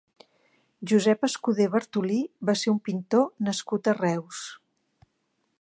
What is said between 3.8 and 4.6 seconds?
a Reus.